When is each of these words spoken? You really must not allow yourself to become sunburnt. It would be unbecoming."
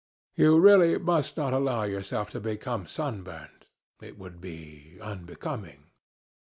You 0.33 0.57
really 0.59 0.97
must 0.97 1.37
not 1.37 1.53
allow 1.53 1.83
yourself 1.83 2.31
to 2.31 2.39
become 2.39 2.87
sunburnt. 2.87 3.67
It 4.01 4.17
would 4.17 4.41
be 4.41 4.97
unbecoming." 4.99 5.91